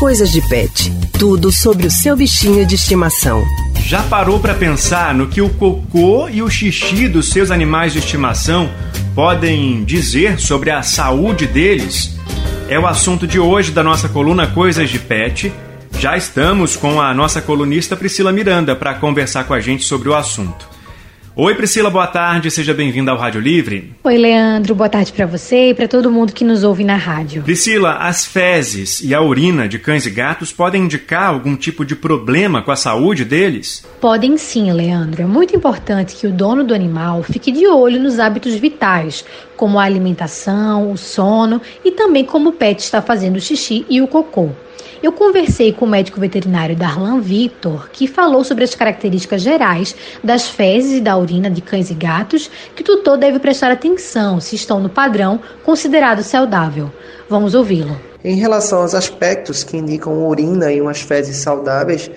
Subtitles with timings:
[0.00, 0.90] Coisas de Pet.
[1.18, 3.44] Tudo sobre o seu bichinho de estimação.
[3.84, 7.98] Já parou para pensar no que o cocô e o xixi dos seus animais de
[7.98, 8.70] estimação
[9.14, 12.16] podem dizer sobre a saúde deles?
[12.66, 15.52] É o assunto de hoje da nossa coluna Coisas de Pet.
[15.98, 20.14] Já estamos com a nossa colunista Priscila Miranda para conversar com a gente sobre o
[20.14, 20.66] assunto.
[21.42, 23.94] Oi, Priscila, boa tarde, seja bem-vinda ao Rádio Livre.
[24.04, 27.42] Oi, Leandro, boa tarde para você e para todo mundo que nos ouve na rádio.
[27.44, 31.96] Priscila, as fezes e a urina de cães e gatos podem indicar algum tipo de
[31.96, 33.82] problema com a saúde deles?
[34.02, 35.22] Podem sim, Leandro.
[35.22, 39.24] É muito importante que o dono do animal fique de olho nos hábitos vitais,
[39.56, 44.02] como a alimentação, o sono e também como o pet está fazendo o xixi e
[44.02, 44.50] o cocô.
[45.02, 50.46] Eu conversei com o médico veterinário Darlan Victor, que falou sobre as características gerais das
[50.46, 54.56] fezes e da urina de cães e gatos, que o tutor deve prestar atenção se
[54.56, 56.90] estão no padrão considerado saudável.
[57.28, 57.96] Vamos ouvi-lo.
[58.24, 62.10] Em relação aos aspectos que indicam urina e umas fezes saudáveis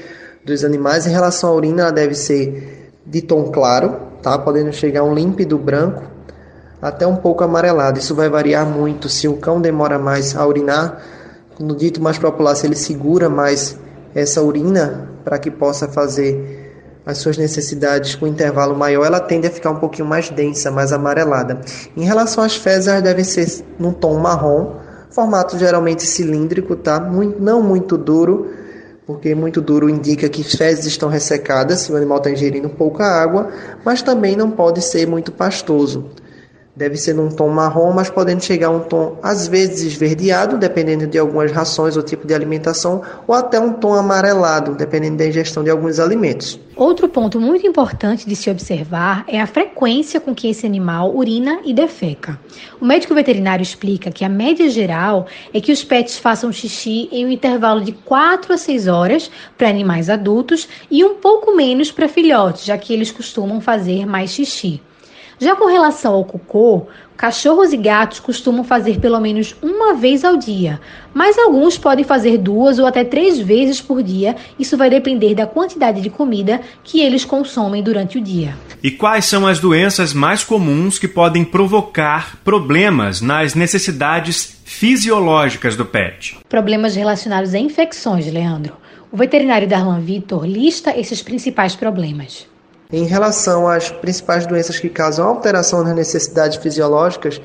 [0.44, 4.38] dos animais, em relação à urina, ela deve ser de tom claro, tá?
[4.40, 6.04] podendo chegar a um límpido branco
[6.82, 8.00] até um pouco amarelado.
[8.00, 11.02] Isso vai variar muito se o cão demora mais a urinar
[11.60, 13.78] no dito mais popular, se ele segura mais
[14.14, 16.63] essa urina para que possa fazer
[17.06, 20.94] as suas necessidades com intervalo maior, ela tende a ficar um pouquinho mais densa, mais
[20.94, 21.60] amarelada.
[21.96, 24.76] Em relação às fezes, elas devem ser num tom marrom,
[25.10, 27.00] formato geralmente cilíndrico, tá?
[27.00, 28.50] Muito, não muito duro,
[29.06, 33.50] porque muito duro indica que fezes estão ressecadas, se o animal está ingerindo pouca água,
[33.84, 36.06] mas também não pode ser muito pastoso.
[36.76, 41.06] Deve ser num tom marrom, mas podendo chegar a um tom às vezes esverdeado, dependendo
[41.06, 45.64] de algumas rações ou tipo de alimentação, ou até um tom amarelado, dependendo da ingestão
[45.64, 46.60] de alguns alimentos.
[46.76, 51.60] Outro ponto muito importante de se observar é a frequência com que esse animal urina
[51.64, 52.40] e defeca.
[52.82, 57.24] O médico veterinário explica que a média geral é que os pets façam xixi em
[57.24, 62.10] um intervalo de 4 a 6 horas para animais adultos e um pouco menos para
[62.10, 64.82] filhotes, já que eles costumam fazer mais xixi.
[65.40, 70.38] Já com relação ao cocô, cachorros e gatos costumam fazer pelo menos uma vez ao
[70.38, 70.80] dia,
[71.14, 74.36] mas alguns podem fazer duas ou até três vezes por dia.
[74.60, 78.56] Isso vai depender da quantidade de comida que eles consomem durante o dia.
[78.82, 85.86] E quais são as doenças mais comuns que podem provocar problemas nas necessidades fisiológicas do
[85.86, 86.38] pet?
[86.50, 88.74] Problemas relacionados a infecções, Leandro.
[89.12, 92.48] O veterinário Darlan Vitor lista esses principais problemas.
[92.94, 97.42] Em relação às principais doenças que causam alteração nas necessidades fisiológicas,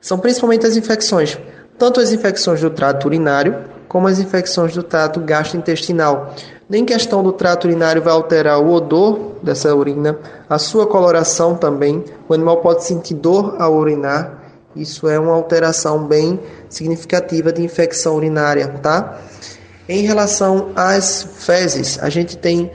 [0.00, 1.36] são principalmente as infecções,
[1.76, 6.32] tanto as infecções do trato urinário como as infecções do trato gastrointestinal.
[6.68, 12.04] Nem questão do trato urinário vai alterar o odor dessa urina, a sua coloração também.
[12.28, 14.40] O animal pode sentir dor ao urinar.
[14.76, 16.38] Isso é uma alteração bem
[16.68, 19.18] significativa de infecção urinária, tá?
[19.88, 22.70] Em relação às fezes, a gente tem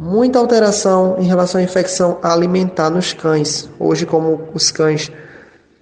[0.00, 3.68] Muita alteração em relação à infecção alimentar nos cães.
[3.80, 5.10] Hoje, como os cães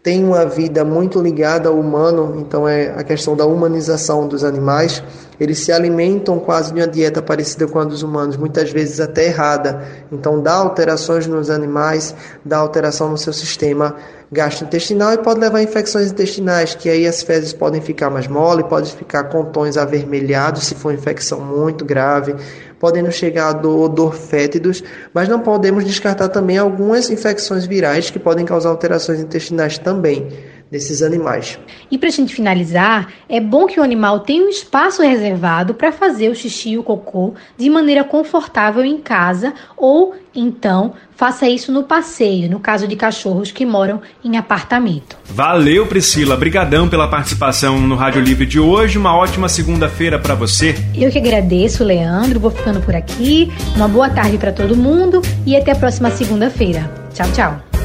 [0.02, 5.04] têm uma vida muito ligada ao humano, então é a questão da humanização dos animais.
[5.38, 9.26] Eles se alimentam quase de uma dieta parecida com a dos humanos, muitas vezes até
[9.26, 9.82] errada.
[10.10, 12.14] Então dá alterações nos animais,
[12.44, 13.96] dá alteração no seu sistema
[14.30, 18.64] gastrointestinal e pode levar a infecções intestinais, que aí as fezes podem ficar mais mole,
[18.64, 22.34] pode ficar com tons avermelhados se for infecção muito grave,
[22.80, 24.82] podendo chegar a dor, dor fétidos,
[25.14, 30.28] mas não podemos descartar também algumas infecções virais que podem causar alterações intestinais também
[30.70, 31.58] desses animais.
[31.90, 35.92] E para a gente finalizar, é bom que o animal tenha um espaço reservado para
[35.92, 41.72] fazer o xixi e o cocô de maneira confortável em casa ou então faça isso
[41.72, 45.16] no passeio, no caso de cachorros que moram em apartamento.
[45.24, 46.36] Valeu, Priscila.
[46.36, 48.98] Brigadão pela participação no Rádio Livre de hoje.
[48.98, 50.74] Uma ótima segunda-feira para você.
[50.94, 52.38] Eu que agradeço, Leandro.
[52.38, 53.50] Vou ficando por aqui.
[53.74, 56.92] Uma boa tarde para todo mundo e até a próxima segunda-feira.
[57.14, 57.75] Tchau, tchau.